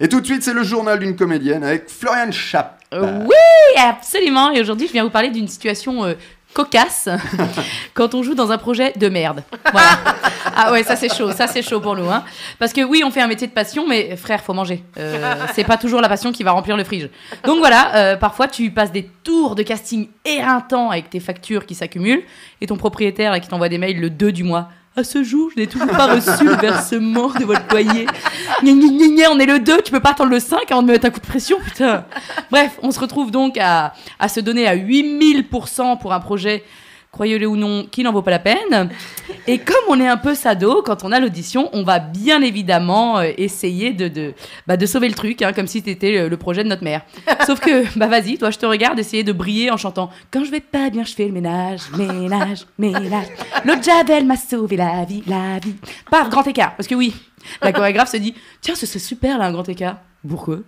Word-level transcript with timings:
Et 0.00 0.08
tout 0.08 0.20
de 0.20 0.26
suite, 0.26 0.42
c'est 0.42 0.54
le 0.54 0.62
journal 0.62 0.98
d'une 0.98 1.14
comédienne 1.14 1.62
avec 1.62 1.90
Florian 1.90 2.32
Chap. 2.32 2.80
Euh, 2.94 3.26
oui, 3.26 3.80
absolument. 3.80 4.50
Et 4.50 4.60
aujourd'hui, 4.60 4.86
je 4.86 4.92
viens 4.92 5.04
vous 5.04 5.10
parler 5.10 5.28
d'une 5.28 5.46
situation 5.46 6.04
euh, 6.04 6.14
cocasse 6.54 7.08
quand 7.94 8.14
on 8.14 8.22
joue 8.22 8.34
dans 8.34 8.50
un 8.50 8.58
projet 8.58 8.92
de 8.96 9.08
merde. 9.08 9.42
Voilà. 9.70 9.98
Ah 10.56 10.72
ouais, 10.72 10.82
ça 10.82 10.96
c'est 10.96 11.14
chaud, 11.14 11.32
ça 11.32 11.46
c'est 11.46 11.62
chaud 11.62 11.80
pour 11.80 11.96
nous. 11.96 12.08
Hein. 12.10 12.24
Parce 12.58 12.72
que 12.72 12.80
oui, 12.82 13.02
on 13.04 13.10
fait 13.10 13.20
un 13.20 13.28
métier 13.28 13.46
de 13.46 13.52
passion, 13.52 13.86
mais 13.86 14.16
frère, 14.16 14.42
faut 14.42 14.54
manger. 14.54 14.82
Euh, 14.98 15.34
c'est 15.54 15.64
pas 15.64 15.76
toujours 15.76 16.00
la 16.00 16.08
passion 16.08 16.32
qui 16.32 16.42
va 16.42 16.52
remplir 16.52 16.76
le 16.76 16.84
frige. 16.84 17.08
Donc 17.44 17.58
voilà, 17.58 17.94
euh, 17.94 18.16
parfois 18.16 18.48
tu 18.48 18.70
passes 18.70 18.92
des 18.92 19.08
tours 19.22 19.54
de 19.54 19.62
casting 19.62 20.08
éreintants 20.24 20.90
avec 20.90 21.10
tes 21.10 21.20
factures 21.20 21.66
qui 21.66 21.74
s'accumulent 21.74 22.22
et 22.60 22.66
ton 22.66 22.76
propriétaire 22.76 23.38
qui 23.40 23.48
t'envoie 23.48 23.68
des 23.68 23.78
mails 23.78 24.00
le 24.00 24.10
2 24.10 24.32
du 24.32 24.44
mois. 24.44 24.68
À 24.96 25.04
ce 25.04 25.22
jour, 25.22 25.50
je 25.54 25.60
n'ai 25.60 25.66
toujours 25.68 25.88
pas 25.88 26.12
reçu 26.14 26.44
le 26.44 26.56
versement 26.56 27.28
de 27.28 27.44
votre 27.44 27.62
loyer. 27.70 28.06
Gna, 28.62 28.72
gna, 28.72 29.08
gna, 29.08 29.30
on 29.30 29.38
est 29.38 29.46
le 29.46 29.60
2, 29.60 29.82
tu 29.82 29.92
peux 29.92 30.00
pas 30.00 30.10
attendre 30.10 30.30
le 30.30 30.40
5 30.40 30.70
avant 30.70 30.82
de 30.82 30.88
me 30.88 30.92
mettre 30.92 31.06
un 31.06 31.10
coup 31.10 31.20
de 31.20 31.26
pression, 31.26 31.58
putain. 31.64 32.04
Bref, 32.50 32.76
on 32.82 32.90
se 32.90 32.98
retrouve 32.98 33.30
donc 33.30 33.56
à 33.56 33.92
se 34.28 34.40
donner 34.40 34.66
à 34.66 34.76
8000% 34.76 35.98
pour 36.00 36.12
un 36.12 36.18
projet, 36.18 36.64
croyez-le 37.12 37.46
ou 37.46 37.56
non, 37.56 37.86
qui 37.90 38.02
n'en 38.02 38.12
vaut 38.12 38.22
pas 38.22 38.30
la 38.30 38.38
peine. 38.38 38.88
Et 39.46 39.58
comme 39.58 39.84
on 39.88 40.00
est 40.00 40.08
un 40.08 40.16
peu 40.16 40.34
sado, 40.34 40.82
quand 40.82 41.04
on 41.04 41.12
a 41.12 41.20
l'audition, 41.20 41.68
on 41.72 41.82
va 41.82 41.98
bien 41.98 42.40
évidemment 42.42 43.18
euh, 43.18 43.32
essayer 43.36 43.92
de, 43.92 44.08
de, 44.08 44.34
bah, 44.66 44.76
de 44.76 44.86
sauver 44.86 45.08
le 45.08 45.14
truc, 45.14 45.42
hein, 45.42 45.52
comme 45.52 45.66
si 45.66 45.82
c'était 45.84 46.28
le, 46.28 46.36
projet 46.36 46.62
de 46.64 46.68
notre 46.68 46.84
mère. 46.84 47.02
Sauf 47.46 47.60
que, 47.60 47.84
bah 47.98 48.06
vas-y, 48.06 48.38
toi 48.38 48.50
je 48.50 48.58
te 48.58 48.66
regarde 48.66 48.98
essayer 48.98 49.24
de 49.24 49.32
briller 49.32 49.70
en 49.70 49.76
chantant 49.76 50.10
Quand 50.30 50.44
je 50.44 50.50
vais 50.50 50.60
pas 50.60 50.90
bien, 50.90 51.04
je 51.04 51.14
fais 51.14 51.26
le 51.26 51.32
ménage, 51.32 51.82
ménage, 51.96 52.66
ménage. 52.78 53.26
L'eau 53.64 53.74
Javel 53.82 54.24
m'a 54.26 54.36
sauvé 54.36 54.76
la 54.76 55.04
vie, 55.04 55.22
la 55.26 55.58
vie. 55.58 55.74
Paf, 56.10 56.30
grand 56.30 56.46
écart. 56.46 56.76
Parce 56.76 56.88
que 56.88 56.94
oui, 56.94 57.14
la 57.62 57.72
chorégraphe 57.72 58.10
se 58.10 58.16
dit 58.16 58.34
Tiens, 58.60 58.74
ce 58.74 58.86
serait 58.86 58.98
super 58.98 59.38
là, 59.38 59.46
un 59.46 59.52
grand 59.52 59.68
écart. 59.68 59.98
Pourquoi 60.28 60.58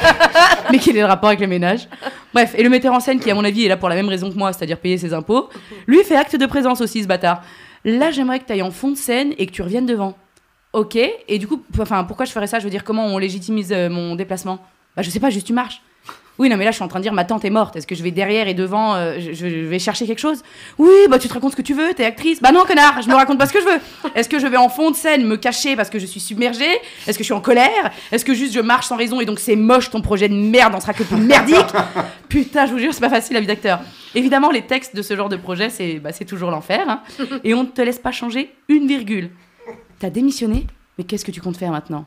Mais 0.70 0.78
quel 0.78 0.96
est 0.96 1.00
le 1.00 1.06
rapport 1.06 1.28
avec 1.28 1.40
le 1.40 1.48
ménage 1.48 1.88
Bref, 2.32 2.54
et 2.56 2.62
le 2.62 2.68
metteur 2.68 2.94
en 2.94 3.00
scène, 3.00 3.18
qui 3.18 3.30
à 3.30 3.34
mon 3.34 3.44
avis 3.44 3.64
est 3.64 3.68
là 3.68 3.76
pour 3.76 3.88
la 3.88 3.96
même 3.96 4.08
raison 4.08 4.30
que 4.30 4.36
moi, 4.36 4.52
c'est-à-dire 4.52 4.78
payer 4.78 4.96
ses 4.96 5.12
impôts, 5.12 5.48
lui 5.86 6.04
fait 6.04 6.16
acte 6.16 6.36
de 6.36 6.46
présence 6.46 6.80
aussi, 6.80 7.02
ce 7.02 7.08
bâtard. 7.08 7.42
Là, 7.84 8.12
j'aimerais 8.12 8.38
que 8.38 8.44
tu 8.44 8.52
ailles 8.52 8.62
en 8.62 8.70
fond 8.70 8.90
de 8.90 8.96
scène 8.96 9.34
et 9.38 9.46
que 9.46 9.52
tu 9.52 9.62
reviennes 9.62 9.86
devant. 9.86 10.16
Ok, 10.72 10.96
et 10.96 11.38
du 11.38 11.46
coup, 11.48 11.62
enfin, 11.80 12.04
pourquoi 12.04 12.24
je 12.24 12.32
ferais 12.32 12.46
ça? 12.46 12.58
Je 12.58 12.64
veux 12.64 12.70
dire, 12.70 12.84
comment 12.84 13.06
on 13.06 13.18
légitimise 13.18 13.72
euh, 13.72 13.90
mon 13.90 14.14
déplacement? 14.14 14.58
Bah, 14.96 15.02
je 15.02 15.10
sais 15.10 15.20
pas, 15.20 15.30
juste 15.30 15.46
tu 15.46 15.52
marches. 15.52 15.82
Oui, 16.42 16.48
non, 16.48 16.56
mais 16.56 16.64
là, 16.64 16.72
je 16.72 16.74
suis 16.74 16.82
en 16.82 16.88
train 16.88 16.98
de 16.98 17.04
dire, 17.04 17.12
ma 17.12 17.24
tante 17.24 17.44
est 17.44 17.50
morte. 17.50 17.76
Est-ce 17.76 17.86
que 17.86 17.94
je 17.94 18.02
vais 18.02 18.10
derrière 18.10 18.48
et 18.48 18.54
devant 18.54 18.96
euh, 18.96 19.20
je, 19.20 19.46
vais 19.46 19.78
chercher 19.78 20.08
quelque 20.08 20.18
chose? 20.18 20.42
Oui, 20.76 20.90
bah, 21.08 21.20
tu 21.20 21.28
te 21.28 21.34
racontes 21.34 21.52
ce 21.52 21.56
que 21.56 21.62
tu 21.62 21.72
veux, 21.72 21.94
t'es 21.94 22.04
actrice. 22.04 22.42
Bah, 22.42 22.50
non, 22.50 22.64
connard, 22.64 23.00
je 23.00 23.08
me 23.08 23.14
raconte 23.14 23.38
pas 23.38 23.46
ce 23.46 23.52
que 23.52 23.60
je 23.60 23.64
veux. 23.64 23.78
Est-ce 24.16 24.28
que 24.28 24.40
je 24.40 24.48
vais 24.48 24.56
en 24.56 24.68
fond 24.68 24.90
de 24.90 24.96
scène 24.96 25.24
me 25.24 25.36
cacher 25.36 25.76
parce 25.76 25.88
que 25.88 26.00
je 26.00 26.06
suis 26.06 26.18
submergée? 26.18 26.64
Est-ce 27.06 27.16
que 27.16 27.22
je 27.22 27.26
suis 27.26 27.32
en 27.32 27.40
colère? 27.40 27.92
Est-ce 28.10 28.24
que 28.24 28.34
juste 28.34 28.54
je 28.54 28.58
marche 28.58 28.86
sans 28.88 28.96
raison 28.96 29.20
et 29.20 29.24
donc 29.24 29.38
c'est 29.38 29.54
moche 29.54 29.90
ton 29.90 30.00
projet 30.00 30.28
de 30.28 30.34
merde, 30.34 30.72
on 30.76 30.80
sera 30.80 30.94
que 30.94 31.04
plus 31.04 31.14
merdique? 31.16 31.58
Putain, 32.28 32.66
je 32.66 32.72
vous 32.72 32.78
jure, 32.80 32.92
c'est 32.92 33.00
pas 33.00 33.08
facile 33.08 33.34
la 33.34 33.40
vie 33.40 33.46
d'acteur. 33.46 33.78
Évidemment, 34.16 34.50
les 34.50 34.62
textes 34.62 34.96
de 34.96 35.02
ce 35.02 35.14
genre 35.14 35.28
de 35.28 35.36
projet, 35.36 35.70
c'est 35.70 36.00
bah, 36.00 36.10
toujours 36.12 36.50
l'enfer. 36.50 36.84
hein. 36.88 37.02
Et 37.44 37.54
on 37.54 37.62
ne 37.62 37.68
te 37.68 37.82
laisse 37.82 38.00
pas 38.00 38.10
changer 38.10 38.52
une 38.68 38.88
virgule. 38.88 39.30
T'as 40.00 40.10
démissionné 40.10 40.66
Mais 40.98 41.04
qu'est-ce 41.04 41.24
que 41.24 41.30
tu 41.30 41.40
comptes 41.40 41.56
faire 41.56 41.70
maintenant? 41.70 42.04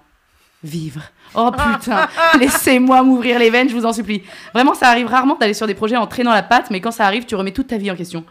Vivre. 0.66 1.02
Oh 1.36 1.52
putain, 1.52 2.08
laissez-moi 2.40 3.04
m'ouvrir 3.04 3.38
les 3.38 3.52
veines, 3.52 3.70
je 3.70 3.76
vous 3.76 3.86
en 3.86 3.94
supplie. 3.94 4.24
Vraiment, 4.54 4.74
ça 4.74 4.88
arrive 4.88 5.06
rarement 5.06 5.36
d'aller 5.36 5.54
sur 5.54 5.68
des 5.68 5.76
projets 5.76 5.96
en 5.96 6.08
traînant 6.08 6.34
la 6.34 6.42
patte, 6.42 6.72
mais 6.72 6.82
quand 6.82 6.92
ça 6.92 7.06
arrive, 7.06 7.26
tu 7.26 7.36
remets 7.36 7.52
toute 7.52 7.68
ta 7.68 7.78
vie 7.78 7.92
en 7.92 7.96
question. 7.96 8.24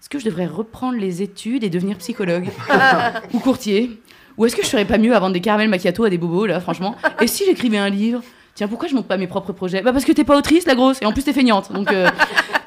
Est-ce 0.00 0.08
que 0.08 0.20
je 0.20 0.24
devrais 0.24 0.46
reprendre 0.46 0.96
les 0.98 1.20
études 1.20 1.64
et 1.64 1.68
devenir 1.68 1.98
psychologue 1.98 2.48
Ou 3.34 3.40
courtier 3.40 4.00
Ou 4.38 4.46
est-ce 4.46 4.54
que 4.54 4.62
je 4.62 4.68
ferais 4.68 4.84
pas 4.84 4.98
mieux 4.98 5.14
à 5.14 5.18
vendre 5.18 5.32
des 5.32 5.40
caramels 5.40 5.68
macchiato 5.68 6.04
à 6.04 6.10
des 6.10 6.18
bobos, 6.18 6.46
là, 6.46 6.60
franchement 6.60 6.94
Et 7.20 7.26
si 7.26 7.44
j'écrivais 7.44 7.78
un 7.78 7.90
livre 7.90 8.22
Tiens, 8.54 8.68
pourquoi 8.68 8.88
je 8.88 8.94
monte 8.94 9.06
pas 9.06 9.16
mes 9.16 9.26
propres 9.26 9.52
projets 9.52 9.82
Bah 9.82 9.92
parce 9.92 10.04
que 10.04 10.12
t'es 10.12 10.24
pas 10.24 10.36
autrice, 10.36 10.66
la 10.66 10.74
grosse, 10.74 10.98
et 11.02 11.06
en 11.06 11.12
plus 11.12 11.22
t'es 11.22 11.32
feignante. 11.32 11.72
Donc 11.72 11.90
euh, 11.92 12.08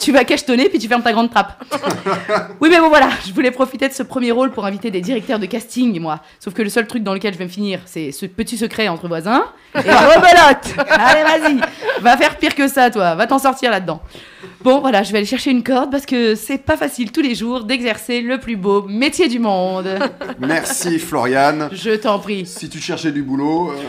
tu 0.04 0.12
vas 0.12 0.24
cachetonner, 0.26 0.70
puis 0.70 0.80
tu 0.80 0.88
fermes 0.88 1.02
ta 1.02 1.12
grande 1.12 1.30
trappe. 1.32 1.64
Oui, 2.62 2.70
mais 2.70 2.80
bon, 2.80 2.90
voilà, 2.90 3.10
je 3.26 3.34
voulais 3.34 3.52
profiter 3.52 3.88
de 3.90 3.94
ce 3.94 4.04
premier 4.04 4.32
rôle 4.32 4.52
pour 4.52 4.66
inviter 4.66 4.90
des 4.92 5.02
directeurs 5.02 5.40
de 5.40 5.46
casting, 5.46 6.00
moi. 6.00 6.20
Sauf 6.40 6.54
que 6.54 6.62
le 6.62 6.70
seul 6.70 6.88
truc 6.88 7.04
dans 7.04 7.14
lequel 7.14 7.34
je 7.34 7.38
vais 7.40 7.46
me 7.46 7.50
finir, 7.50 7.80
c'est 7.86 8.12
ce 8.12 8.26
petit 8.26 8.58
secret 8.58 8.88
entre 8.88 9.08
voisins. 9.08 9.46
Et 9.76 9.80
rebelote 9.80 10.88
Allez, 10.90 11.24
vas-y 11.24 12.02
Va 12.02 12.16
faire 12.18 12.38
pire 12.38 12.56
que 12.56 12.68
ça, 12.68 12.90
toi. 12.90 13.16
Va 13.16 13.28
t'en 13.28 13.40
sortir 13.40 13.72
là-dedans. 13.72 14.02
Bon, 14.62 14.80
voilà, 14.80 15.04
je 15.04 15.12
vais 15.12 15.18
aller 15.20 15.28
chercher 15.28 15.52
une 15.52 15.64
corde 15.64 15.92
parce 15.92 16.06
que 16.06 16.36
c'est 16.36 16.58
pas 16.58 16.78
facile 16.78 17.12
tous 17.12 17.22
les 17.22 17.36
jours 17.36 17.64
d'exercer 17.66 18.22
le 18.22 18.38
plus 18.40 18.56
beau 18.56 18.84
métier 18.88 19.28
du 19.28 19.40
monde. 19.40 19.88
Merci 20.40 21.00
Florian. 21.00 21.70
Je 21.72 21.92
t'en 21.96 22.20
prie. 22.20 22.46
Si 22.46 22.70
tu 22.70 22.80
cherchais 22.80 23.12
du 23.12 23.24
boulot, 23.24 23.72
euh, 23.72 23.82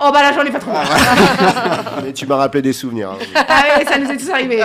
Oh, 0.00 0.10
bah 0.12 0.22
là, 0.22 0.32
j'en 0.32 0.42
ai 0.44 0.50
pas 0.50 0.60
trop. 0.60 0.70
Mais 2.04 2.12
tu 2.12 2.26
m'as 2.26 2.36
rappelé 2.36 2.62
des 2.62 2.72
souvenirs. 2.72 3.10
hein. 3.34 3.42
Ah 3.48 3.78
ouais, 3.78 3.84
ça 3.84 3.98
nous 3.98 4.08
est 4.10 4.16
tous 4.16 4.30
arrivé. 4.30 4.62